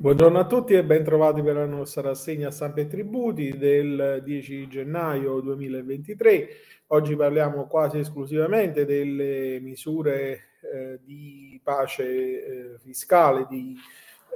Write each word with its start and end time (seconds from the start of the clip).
Buongiorno 0.00 0.38
a 0.38 0.46
tutti 0.46 0.72
e 0.72 0.82
ben 0.82 1.04
trovati 1.04 1.42
per 1.42 1.56
la 1.56 1.66
nostra 1.66 2.00
rassegna 2.00 2.50
stampa 2.50 2.80
e 2.80 2.86
tributi 2.86 3.58
del 3.58 4.22
10 4.24 4.66
gennaio 4.66 5.40
2023. 5.40 6.48
Oggi 6.86 7.14
parliamo 7.14 7.66
quasi 7.66 7.98
esclusivamente 7.98 8.86
delle 8.86 9.60
misure 9.60 10.52
eh, 10.62 11.00
di 11.04 11.60
pace 11.62 12.04
eh, 12.04 12.78
fiscale, 12.78 13.46
di 13.50 13.76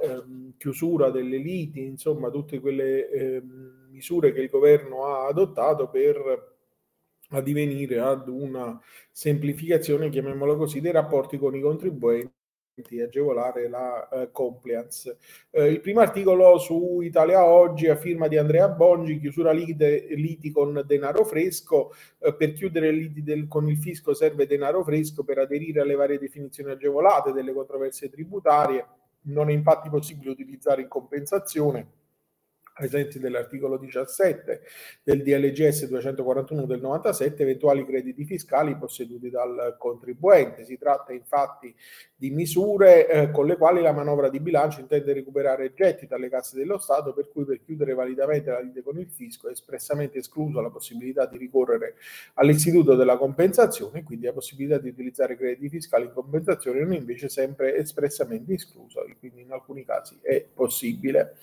eh, 0.03 0.53
chiusura 0.55 1.09
delle 1.09 1.37
liti, 1.37 1.83
insomma 1.83 2.29
tutte 2.29 2.59
quelle 2.59 3.09
ehm, 3.09 3.87
misure 3.89 4.33
che 4.33 4.41
il 4.41 4.49
governo 4.49 5.05
ha 5.05 5.25
adottato 5.25 5.89
per 5.89 6.57
addivenire 7.29 7.99
ad 8.01 8.27
una 8.27 8.79
semplificazione, 9.11 10.09
chiamiamola 10.09 10.57
così, 10.57 10.79
dei 10.79 10.91
rapporti 10.91 11.39
con 11.39 11.55
i 11.55 11.61
contribuenti 11.61 12.31
di 12.81 13.01
agevolare 13.01 13.69
la 13.69 14.07
uh, 14.11 14.31
compliance. 14.31 15.17
Uh, 15.51 15.61
il 15.61 15.79
primo 15.79 16.01
articolo 16.01 16.57
su 16.57 16.99
Italia 17.01 17.45
Oggi 17.45 17.87
a 17.87 17.95
firma 17.95 18.27
di 18.27 18.37
Andrea 18.37 18.67
Bongi, 18.67 19.19
chiusura 19.19 19.51
lite, 19.51 20.07
liti 20.15 20.51
con 20.51 20.83
denaro 20.85 21.23
fresco, 21.23 21.93
uh, 22.17 22.35
per 22.35 22.53
chiudere 22.53 22.91
liti 22.91 23.23
del, 23.23 23.47
con 23.47 23.69
il 23.69 23.77
fisco 23.77 24.13
serve 24.13 24.45
denaro 24.45 24.83
fresco 24.83 25.23
per 25.23 25.37
aderire 25.37 25.81
alle 25.81 25.95
varie 25.95 26.19
definizioni 26.19 26.71
agevolate 26.71 27.31
delle 27.31 27.53
controversie 27.53 28.09
tributarie, 28.09 28.85
non 29.27 29.49
è 29.49 29.53
infatti 29.53 29.89
possibile 29.89 30.31
utilizzare 30.31 30.81
in 30.81 30.87
compensazione 30.87 32.03
ai 32.77 32.89
sensi 32.89 33.19
dell'articolo 33.19 33.77
17 33.77 34.61
del 35.03 35.23
DLGS 35.23 35.87
241 35.87 36.65
del 36.65 36.81
97 36.81 37.43
eventuali 37.43 37.85
crediti 37.85 38.25
fiscali 38.25 38.75
posseduti 38.75 39.29
dal 39.29 39.75
contribuente. 39.77 40.65
Si 40.65 40.77
tratta 40.77 41.13
infatti 41.13 41.73
di 42.15 42.31
misure 42.31 43.07
eh, 43.07 43.31
con 43.31 43.45
le 43.45 43.55
quali 43.55 43.81
la 43.81 43.93
manovra 43.93 44.29
di 44.29 44.39
bilancio 44.39 44.81
intende 44.81 45.13
recuperare 45.13 45.73
gettiti 45.73 46.07
dalle 46.07 46.29
casse 46.29 46.57
dello 46.57 46.77
Stato, 46.77 47.13
per 47.13 47.29
cui 47.29 47.45
per 47.45 47.61
chiudere 47.63 47.93
validamente 47.93 48.51
la 48.51 48.59
lite 48.59 48.81
con 48.81 48.97
il 48.99 49.07
fisco 49.09 49.47
è 49.47 49.51
espressamente 49.51 50.17
escluso 50.19 50.59
la 50.59 50.69
possibilità 50.69 51.25
di 51.25 51.37
ricorrere 51.37 51.95
all'istituto 52.35 52.95
della 52.95 53.17
compensazione, 53.17 54.03
quindi 54.03 54.25
la 54.25 54.33
possibilità 54.33 54.77
di 54.77 54.89
utilizzare 54.89 55.37
crediti 55.37 55.69
fiscali 55.69 56.05
in 56.05 56.13
compensazione 56.13 56.81
non 56.81 56.93
è 56.93 56.97
invece 56.97 57.29
sempre 57.29 57.75
espressamente 57.75 58.53
escluso, 58.53 59.05
quindi 59.19 59.41
in 59.41 59.51
alcuni 59.51 59.85
casi 59.85 60.17
è 60.21 60.45
possibile. 60.53 61.35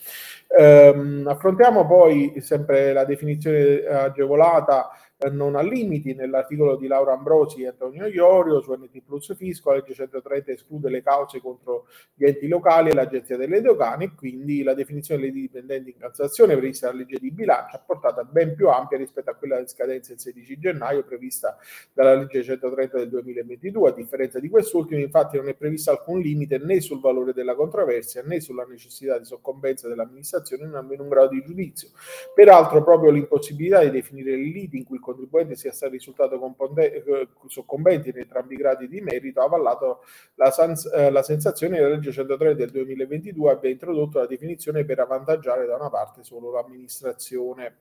Um, 0.59 1.22
affrontiamo 1.27 1.87
poi 1.87 2.35
sempre 2.41 2.93
la 2.93 3.05
definizione 3.05 3.85
agevolata 3.85 4.91
non 5.31 5.57
ha 5.57 5.63
limiti. 5.63 6.15
Nell'articolo 6.15 6.77
di 6.77 6.87
Laura 6.87 7.13
Ambrosi 7.13 7.63
e 7.63 7.69
Antonio 7.69 8.07
Iorio 8.07 8.61
su 8.61 8.73
NT 8.73 9.03
Plus 9.05 9.35
Fisco, 9.37 9.71
la 9.71 9.77
legge 9.77 9.95
130 9.95 10.53
esclude 10.53 10.91
le 10.91 11.03
cause 11.03 11.41
contro 11.41 11.87
gli 12.15 12.25
enti 12.25 12.49
locali 12.49 12.91
e 12.91 12.95
l'Agenzia 12.95 13.37
delle 13.37 13.61
Dogane 13.61 14.05
e 14.05 14.15
quindi 14.15 14.63
la 14.63 14.75
definizione 14.75 15.23
dei 15.23 15.33
dipendenti 15.33 15.91
in 15.91 15.99
Cassazione 15.99 16.57
prevista 16.57 16.87
dalla 16.87 17.01
legge 17.01 17.19
di 17.19 17.31
bilancio 17.31 17.77
ha 17.77 17.81
portata 17.81 18.25
ben 18.25 18.55
più 18.55 18.69
ampia 18.69 18.99
rispetto 18.99 19.31
a 19.31 19.35
quella 19.35 19.61
di 19.61 19.69
scadenza 19.69 20.13
il 20.13 20.21
16 20.21 20.59
gennaio 20.59 21.05
prevista 21.05 21.57
dalla 21.93 22.15
legge 22.15 22.43
130 22.43 22.99
del 22.99 23.09
2022. 23.09 23.89
A 23.89 23.93
differenza 23.93 24.41
di 24.41 24.49
quest'ultimo, 24.49 25.01
infatti, 25.01 25.37
non 25.37 25.49
è 25.49 25.55
previsto 25.55 25.91
alcun 25.91 26.21
limite 26.21 26.59
né 26.59 26.81
sul 26.81 27.01
valore 27.01 27.33
della 27.33 27.55
controversia 27.55 28.23
né 28.23 28.41
sulla 28.41 28.65
necessità 28.65 29.19
di 29.19 29.25
soccombenza 29.25 29.89
dell'amministrazione 29.89 30.65
in 30.67 30.75
almeno 30.75 31.03
un 31.03 31.09
grado 31.09 31.31
di 31.31 31.43
giudizio. 31.43 31.89
Peraltro, 32.35 32.83
proprio 32.83 33.11
l'impossibilità 33.11 33.83
di 33.83 33.91
definire 33.91 34.31
le 34.33 34.43
liti 34.43 34.77
in 34.77 34.85
cui 34.85 34.97
il 34.97 35.03
contribuente 35.13 35.55
sia 35.55 35.73
stato 35.73 35.93
risultato 35.93 36.41
eh, 36.77 37.29
soccombente 37.47 38.11
in 38.11 38.19
entrambi 38.19 38.55
i 38.55 38.57
gradi 38.57 38.89
di 38.89 39.01
merito, 39.01 39.41
ha 39.41 39.45
avallato 39.45 40.03
la, 40.35 40.51
sans- 40.51 40.91
eh, 40.93 41.11
la 41.11 41.23
sensazione 41.23 41.77
che 41.77 41.83
la 41.83 41.89
legge 41.89 42.13
103 42.13 42.55
del 42.55 42.71
2022 42.71 43.51
abbia 43.51 43.71
introdotto 43.71 44.19
la 44.19 44.27
definizione 44.27 44.85
per 44.85 45.01
avvantaggiare 45.01 45.67
da 45.67 45.77
una 45.77 45.91
parte 45.91 46.23
solo 46.23 46.51
l'amministrazione. 46.51 47.77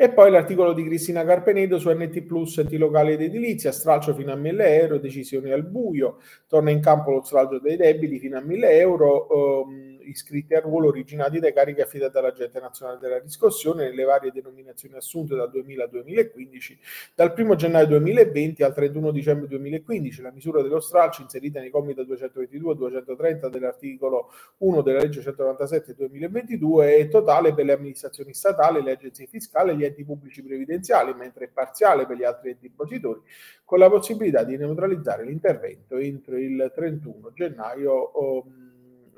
E 0.00 0.10
poi 0.10 0.30
l'articolo 0.30 0.74
di 0.74 0.84
Cristina 0.84 1.24
Carpenedo 1.24 1.78
su 1.78 1.90
NT 1.90 2.22
Plus, 2.22 2.58
enti 2.58 2.76
locali 2.76 3.14
ed 3.14 3.22
edilizia, 3.22 3.72
stralcio 3.72 4.14
fino 4.14 4.30
a 4.30 4.36
1000 4.36 4.80
euro, 4.80 4.98
decisioni 4.98 5.50
al 5.50 5.64
buio, 5.64 6.20
torna 6.46 6.70
in 6.70 6.80
campo 6.80 7.10
lo 7.10 7.22
stralcio 7.22 7.58
dei 7.58 7.76
debiti 7.76 8.20
fino 8.20 8.38
a 8.38 8.40
1000 8.40 8.78
euro. 8.78 9.26
Um, 9.64 9.97
iscritti 10.08 10.54
al 10.54 10.62
ruolo 10.62 10.88
originati 10.88 11.38
dai 11.38 11.52
carichi 11.52 11.80
affidati 11.80 12.12
dall'Agente 12.12 12.60
Nazionale 12.60 12.98
della 12.98 13.18
Riscossione 13.18 13.84
nelle 13.84 14.04
varie 14.04 14.30
denominazioni 14.32 14.94
assunte 14.96 15.34
dal 15.34 15.50
2000 15.50 15.84
al 15.84 15.90
2015, 15.90 16.78
dal 17.14 17.34
1 17.36 17.54
gennaio 17.54 17.86
2020 17.86 18.62
al 18.62 18.74
31 18.74 19.10
dicembre 19.10 19.48
2015. 19.48 20.22
La 20.22 20.30
misura 20.30 20.62
dello 20.62 20.80
stralcio 20.80 21.22
inserita 21.22 21.60
nei 21.60 21.70
commi 21.70 21.94
da 21.94 22.04
222 22.04 22.72
e 22.72 22.76
230 22.76 23.48
dell'articolo 23.48 24.30
1 24.58 24.82
della 24.82 25.00
legge 25.00 25.22
197 25.22 25.94
2022 25.94 26.96
è 26.96 27.08
totale 27.08 27.54
per 27.54 27.64
le 27.64 27.72
amministrazioni 27.72 28.34
statali, 28.34 28.82
le 28.82 28.92
agenzie 28.92 29.26
fiscali 29.26 29.70
e 29.70 29.76
gli 29.76 29.84
enti 29.84 30.04
pubblici 30.04 30.42
previdenziali, 30.42 31.14
mentre 31.14 31.46
è 31.46 31.48
parziale 31.48 32.06
per 32.06 32.16
gli 32.16 32.24
altri 32.24 32.50
enti 32.50 32.66
impositori, 32.66 33.20
con 33.64 33.78
la 33.78 33.90
possibilità 33.90 34.44
di 34.44 34.56
neutralizzare 34.56 35.24
l'intervento 35.24 35.96
entro 35.96 36.36
il 36.38 36.72
31 36.74 37.32
gennaio. 37.32 38.10
Um, 38.14 38.68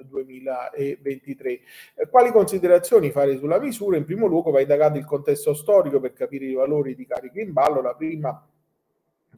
2023. 0.04 1.50
Eh, 1.50 2.08
quali 2.08 2.30
considerazioni 2.30 3.10
fare 3.10 3.36
sulla 3.36 3.58
misura? 3.58 3.96
In 3.96 4.04
primo 4.04 4.26
luogo 4.26 4.50
va 4.50 4.60
indagato 4.60 4.98
il 4.98 5.04
contesto 5.04 5.54
storico 5.54 6.00
per 6.00 6.12
capire 6.12 6.46
i 6.46 6.54
valori 6.54 6.94
di 6.94 7.06
carico 7.06 7.38
in 7.40 7.52
ballo. 7.52 7.80
La 7.80 7.94
prima 7.94 8.44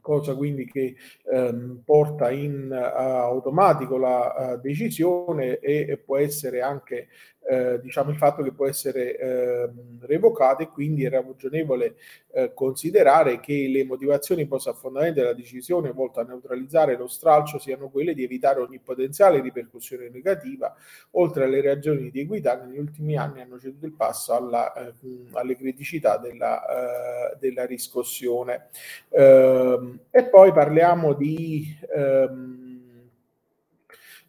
cosa 0.03 0.35
quindi 0.35 0.65
che 0.65 0.95
ehm, 1.31 1.81
porta 1.85 2.29
in 2.29 2.67
uh, 2.69 2.95
automatico 2.95 3.97
la 3.97 4.33
uh, 4.35 4.61
decisione 4.61 5.59
e, 5.59 5.85
e, 5.87 5.97
può 5.97 6.17
essere 6.17 6.61
anche 6.61 7.07
eh, 7.49 7.79
diciamo 7.81 8.09
il 8.09 8.17
fatto 8.17 8.41
che 8.41 8.51
può 8.51 8.67
essere 8.67 9.17
eh, 9.17 9.69
revocata 10.01 10.63
e 10.63 10.69
quindi 10.69 11.03
è 11.03 11.09
ragionevole 11.09 11.95
eh, 12.31 12.53
considerare 12.53 13.39
che 13.39 13.67
le 13.69 13.83
motivazioni 13.83 14.45
poste 14.45 14.69
a 14.69 14.73
fondamento 14.73 15.19
della 15.19 15.33
decisione 15.33 15.91
volta 15.91 16.21
a 16.21 16.23
neutralizzare 16.23 16.97
lo 16.97 17.07
stralcio 17.07 17.59
siano 17.59 17.89
quelle 17.89 18.13
di 18.13 18.23
evitare 18.23 18.59
ogni 18.59 18.79
potenziale 18.79 19.41
ripercussione 19.41 20.09
negativa, 20.09 20.73
oltre 21.11 21.43
alle 21.43 21.61
ragioni 21.61 22.09
di 22.09 22.21
equità 22.21 22.59
che 22.59 22.65
negli 22.65 22.79
ultimi 22.79 23.17
anni 23.17 23.41
hanno 23.41 23.59
ceduto 23.59 23.85
il 23.85 23.93
passo 23.93 24.33
alla, 24.33 24.73
eh, 24.73 24.93
alle 25.33 25.55
criticità 25.55 26.17
della, 26.17 27.31
eh, 27.31 27.37
della 27.39 27.65
riscossione. 27.65 28.67
Ehm, 29.09 29.99
e 30.09 30.25
poi 30.25 30.51
parliamo 30.51 31.13
di... 31.13 31.77
Ehm, 31.95 32.62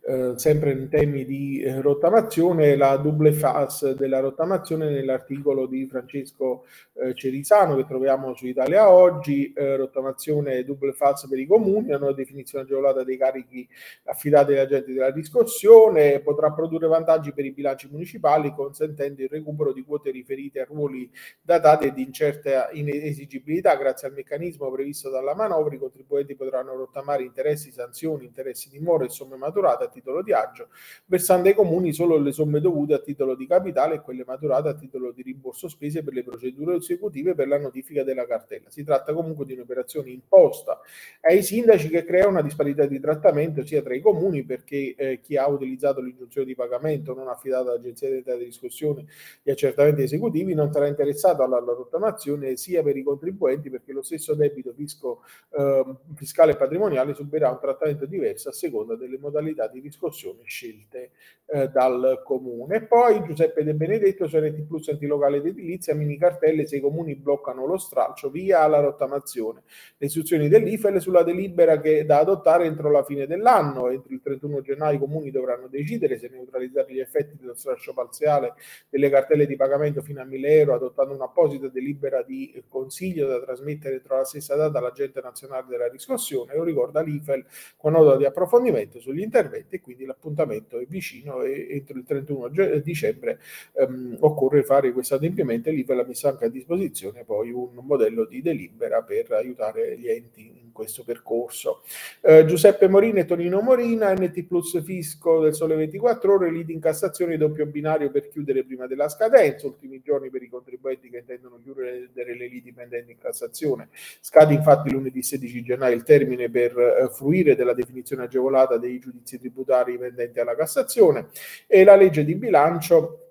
eh, 0.07 0.35
sempre 0.37 0.73
in 0.73 0.91
temi 0.91 1.25
di 1.25 1.63
eh, 1.63 1.81
rottamazione, 1.81 2.77
la 2.77 2.97
double 2.97 3.33
phase 3.33 3.95
della 3.95 4.21
rottamazione 4.21 4.91
nell'articolo 4.91 5.67
di 5.67 5.87
Francesco 5.87 6.67
eh, 6.93 7.15
Cerisano 7.15 7.75
che 7.77 7.87
troviamo 7.87 8.35
su 8.35 8.47
Italia 8.47 8.91
Oggi, 8.91 9.51
eh, 9.55 9.77
rottamazione 9.77 10.63
double 10.65 10.93
phase 10.93 11.27
per 11.27 11.39
i 11.39 11.47
comuni, 11.47 11.95
una 11.95 12.13
definizione 12.13 12.65
agevolata 12.65 13.03
dei 13.03 13.17
carichi 13.17 13.67
affidati 14.05 14.53
agli 14.53 14.59
agenti 14.59 14.93
della 14.93 15.11
riscossione, 15.11 16.21
potrà 16.21 16.53
produrre 16.53 16.87
vantaggi 16.87 17.33
per 17.33 17.47
i 17.47 17.53
bilanci 17.53 17.89
municipali 17.91 18.53
consentendo 18.55 19.23
il 19.23 19.31
recupero 19.31 19.73
di 19.73 19.83
quote 19.85 20.11
riferite 20.11 20.61
a 20.61 20.67
ruoli 20.67 21.11
datati 21.41 21.87
e 21.87 21.93
di 21.95 22.03
incerta 22.03 22.69
inesigibilità 22.73 23.75
grazie 23.77 24.09
al 24.09 24.15
meccanismo 24.15 24.71
previsto 24.71 25.09
dalla 25.09 25.35
manovra, 25.35 25.75
i 25.75 25.79
contribuenti 25.79 26.35
potranno 26.35 26.77
rottamare 26.77 27.23
interessi, 27.23 27.73
sanzioni, 27.73 28.27
interessi 28.27 28.69
di 28.69 28.79
mora 28.81 29.07
e 29.07 29.09
somme 29.09 29.37
maturate 29.37 29.93
titolo 29.95 30.23
di 30.23 30.33
agio, 30.33 30.69
versando 31.07 31.49
ai 31.49 31.55
comuni 31.55 31.93
solo 31.93 32.19
le 32.19 32.33
somme 32.33 32.61
dovute 32.61 32.95
a 32.95 32.99
titolo 32.99 33.35
di 33.35 33.47
capitale 33.47 33.95
e 33.95 34.01
quelle 34.01 34.25
maturate 34.27 34.69
a 34.69 34.75
titolo 34.75 35.13
di 35.13 35.23
rimborso 35.23 35.69
spese 35.69 36.03
per 36.03 36.13
le 36.13 36.25
procedure 36.25 36.77
esecutive 36.77 37.35
per 37.35 37.49
la 37.49 37.59
notifica 37.59 38.03
della 38.03 38.27
cartella. 38.27 38.71
Si 38.71 38.85
tratta 38.85 39.15
comunque 39.15 39.47
di 39.47 39.55
un'operazione 39.55 40.11
imposta 40.11 40.81
ai 41.21 41.43
sindaci 41.43 41.89
che 41.89 42.05
crea 42.05 42.27
una 42.27 42.43
disparità 42.43 42.85
di 42.87 43.01
trattamento 43.01 43.65
sia 43.65 43.81
tra 43.83 43.95
i 43.95 44.01
comuni 44.01 44.45
perché 44.45 44.95
eh, 44.97 45.21
chi 45.21 45.37
ha 45.37 45.47
utilizzato 45.47 46.01
l'ingiunzione 46.01 46.47
di 46.47 46.55
pagamento 46.55 47.15
non 47.15 47.29
affidato 47.29 47.71
all'agenzia 47.71 48.11
di 48.11 48.23
di 48.25 48.45
riscossione 48.45 49.07
gli 49.43 49.51
accertamenti 49.51 50.03
esecutivi 50.03 50.55
non 50.55 50.73
sarà 50.73 50.87
interessato 50.87 51.43
alla 51.43 51.59
rottamazione 51.59 52.57
sia 52.57 52.83
per 52.83 52.97
i 52.97 53.03
contribuenti 53.03 53.71
perché 53.71 53.93
lo 53.93 54.03
stesso 54.03 54.35
debito 54.35 54.73
fisco, 54.73 55.23
eh, 55.57 55.85
fiscale 56.15 56.53
e 56.53 56.57
patrimoniale 56.57 57.15
subirà 57.15 57.51
un 57.51 57.59
trattamento 57.61 58.07
diverso 58.07 58.49
a 58.49 58.53
seconda 58.53 58.97
delle 58.97 59.19
modalità 59.19 59.69
di 59.69 59.81
riscossione 59.85 60.43
scelte 60.45 61.11
eh, 61.47 61.69
dal 61.69 62.23
comune. 62.25 62.87
Poi 62.87 63.23
Giuseppe 63.23 63.65
De 63.65 63.75
Benedetto 63.75 64.25
RT 64.25 64.63
Plus 64.63 64.89
Antilocale 64.89 65.37
ed 65.37 65.47
Edilizia, 65.47 65.95
mini 65.95 66.17
cartelle 66.17 66.67
se 66.67 66.77
i 66.77 66.81
comuni 66.81 67.17
bloccano 67.17 67.67
lo 67.67 67.77
stralcio 67.77 68.31
via 68.31 68.67
la 68.67 68.81
rottamazione. 68.81 69.63
Le 69.99 70.07
istruzioni 70.07 70.49
dell'IFEL 70.49 71.01
sulla 71.01 71.23
delibera 71.23 71.81
che 71.81 72.07
da 72.07 72.19
adottare 72.19 72.65
entro 72.65 72.91
la 72.91 73.05
fine 73.05 73.27
dell'anno, 73.27 73.89
entro 73.89 74.15
il 74.15 74.23
31 74.23 74.63
gennaio 74.63 74.97
i 74.97 74.99
comuni 74.99 75.31
dovranno 75.31 75.69
decidere 75.69 76.19
se 76.19 76.29
neutralizzare 76.29 76.93
gli 76.93 77.01
effetti 77.01 77.37
dello 77.39 77.55
stralcio 77.55 77.93
parziale 77.93 78.55
delle 78.89 79.11
cartelle 79.11 79.47
di 79.47 79.57
pagamento 79.57 80.01
fino 80.01 80.23
a 80.23 80.25
1000 80.25 80.49
euro 80.61 80.75
adottando 80.75 81.15
un'apposita 81.15 81.69
delibera 81.69 82.23
di 82.23 82.63
consiglio 82.69 83.27
da 83.27 83.41
trasmettere 83.41 83.97
entro 83.97 84.17
la 84.17 84.25
stessa 84.25 84.57
data 84.57 84.79
all'agente 84.79 85.21
nazionale 85.21 85.67
della 85.69 85.89
riscossione. 85.89 86.55
Lo 86.55 86.65
ricorda 86.65 87.03
l'IFEL 87.03 87.45
con 87.77 87.93
nota 87.93 88.17
di 88.17 88.25
approfondimento 88.25 88.99
sugli 88.99 89.21
interventi 89.21 89.74
e 89.77 89.81
quindi 89.81 90.05
l'appuntamento 90.05 90.79
è 90.79 90.87
vicino 90.87 91.43
e 91.43 91.67
entro 91.71 91.99
il 91.99 92.05
31 92.05 92.81
dicembre 92.83 93.41
ehm, 93.75 94.19
occorre 94.21 94.63
fare 94.63 94.93
questo 94.93 95.15
adempimento 95.15 95.69
e 95.69 95.73
l'IPE 95.73 95.95
l'ha 95.95 96.05
messo 96.05 96.29
anche 96.29 96.47
a 96.47 96.49
disposizione 96.49 97.25
poi 97.25 97.51
un 97.51 97.75
modello 97.83 98.25
di 98.25 98.43
delibera 98.43 99.03
per 99.03 99.33
aiutare 99.33 99.99
gli 99.99 100.09
enti 100.09 100.54
questo 100.75 101.05
percorso. 101.05 101.83
Eh, 102.21 102.45
Giuseppe 102.45 102.89
Morina 102.89 103.21
e 103.21 103.25
Tonino 103.25 103.63
Morina, 103.63 104.13
NT 104.13 104.45
Plus 104.45 104.83
Fisco 104.83 105.41
del 105.41 105.55
Sole 105.55 105.77
24 105.77 106.35
Ore, 106.35 106.51
lead 106.51 106.69
in 106.69 106.81
Cassazione 106.81 107.39
doppio 107.39 107.65
binario 107.65 108.11
per 108.11 108.29
chiudere 108.29 108.65
prima 108.65 108.87
della 108.87 109.09
scadenza, 109.09 109.67
ultimi 109.67 110.03
giorni 110.03 110.29
per 110.29 110.43
i 110.43 110.49
contribuenti 110.49 111.09
che 111.09 111.19
intendono 111.19 111.59
chiudere 111.63 112.11
le 112.13 112.49
liti 112.49 112.73
pendenti 112.73 113.13
in 113.13 113.19
Cassazione. 113.19 113.89
Scade 114.21 114.53
infatti 114.53 114.91
lunedì 114.91 115.23
16 115.23 115.63
gennaio 115.63 115.95
il 115.95 116.03
termine 116.03 116.51
per 116.51 116.77
eh, 116.77 117.09
fruire 117.11 117.55
della 117.55 117.73
definizione 117.73 118.25
agevolata 118.25 118.77
dei 118.77 118.99
giudizi 118.99 119.39
tributari 119.39 119.97
pendenti 119.97 120.41
alla 120.41 120.57
Cassazione 120.57 121.29
e 121.67 121.85
la 121.85 121.95
legge 121.97 122.25
di 122.25 122.35
bilancio 122.35 123.24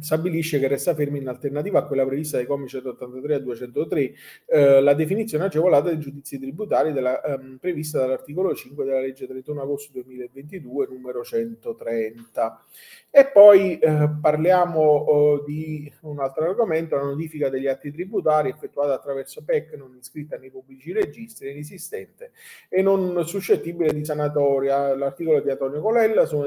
stabilisce 0.00 0.58
che 0.58 0.68
resta 0.68 0.94
ferma 0.94 1.16
in 1.16 1.28
alternativa 1.28 1.80
a 1.80 1.84
quella 1.86 2.04
prevista 2.04 2.36
dai 2.36 2.46
commi 2.46 2.68
183 2.68 3.34
a 3.34 3.38
203 3.38 4.14
eh, 4.46 4.80
la 4.80 4.94
definizione 4.94 5.44
agevolata 5.44 5.88
dei 5.88 5.98
giudizi 5.98 6.38
tributari 6.38 6.92
della, 6.92 7.22
ehm, 7.22 7.58
prevista 7.60 7.98
dall'articolo 7.98 8.54
5 8.54 8.84
della 8.84 9.00
legge 9.00 9.26
31 9.26 9.62
agosto 9.62 9.92
2022 9.92 10.86
numero 10.88 11.22
130. 11.22 12.64
E 13.10 13.26
poi 13.26 13.78
eh, 13.78 14.10
parliamo 14.20 14.80
oh, 14.80 15.44
di 15.44 15.90
un 16.00 16.18
altro 16.18 16.48
argomento, 16.48 16.96
la 16.96 17.02
notifica 17.02 17.48
degli 17.48 17.68
atti 17.68 17.92
tributari 17.92 18.48
effettuata 18.48 18.94
attraverso 18.94 19.44
PEC 19.44 19.74
non 19.74 19.94
iscritta 19.96 20.36
nei 20.36 20.50
pubblici 20.50 20.92
registri, 20.92 21.52
inesistente 21.52 22.32
e 22.68 22.82
non 22.82 23.24
suscettibile 23.24 23.92
di 23.92 24.04
sanatoria. 24.04 24.96
L'articolo 24.96 25.40
di 25.40 25.50
Antonio 25.50 25.80
Colella 25.80 26.26
su, 26.26 26.42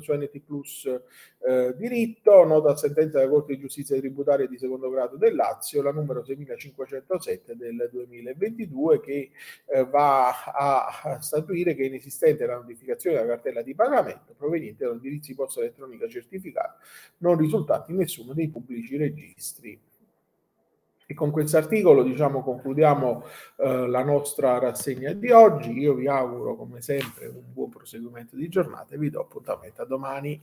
su 0.00 0.12
NT 0.14 0.40
Plus 0.40 0.90
eh, 1.46 1.74
diritto, 1.76 2.44
nota 2.44 2.74
sentenza 2.86 3.18
della 3.18 3.30
Corte 3.30 3.54
di 3.54 3.60
Giustizia 3.60 3.98
Tributaria 3.98 4.46
di 4.46 4.58
secondo 4.58 4.88
grado 4.90 5.16
del 5.16 5.34
Lazio, 5.34 5.82
la 5.82 5.92
numero 5.92 6.24
6507 6.24 7.56
del 7.56 7.88
2022, 7.92 9.00
che 9.00 9.30
eh, 9.66 9.84
va 9.84 10.28
a 10.28 11.18
statuire 11.20 11.74
che 11.74 11.82
è 11.82 11.86
inesistente 11.86 12.46
la 12.46 12.56
notificazione 12.56 13.16
della 13.16 13.28
cartella 13.28 13.62
di 13.62 13.74
pagamento 13.74 14.34
proveniente 14.36 14.84
da 14.84 14.90
un 14.90 14.96
indirizzo 14.96 15.28
di 15.28 15.34
posta 15.34 15.60
elettronica 15.60 16.08
certificato, 16.08 16.78
non 17.18 17.36
risultante 17.36 17.90
in 17.92 17.98
nessuno 17.98 18.32
dei 18.32 18.48
pubblici 18.48 18.96
registri. 18.96 19.80
E 21.08 21.14
con 21.14 21.30
questo 21.30 21.56
articolo 21.56 22.02
diciamo, 22.02 22.42
concludiamo 22.42 23.24
eh, 23.58 23.86
la 23.86 24.02
nostra 24.02 24.58
rassegna 24.58 25.12
di 25.12 25.30
oggi. 25.30 25.70
Io 25.78 25.94
vi 25.94 26.08
auguro 26.08 26.56
come 26.56 26.80
sempre 26.80 27.28
un 27.28 27.52
buon 27.52 27.68
proseguimento 27.70 28.34
di 28.34 28.48
giornata 28.48 28.94
e 28.94 28.98
vi 28.98 29.08
do 29.08 29.20
appuntamento 29.20 29.82
a 29.82 29.86
domani. 29.86 30.42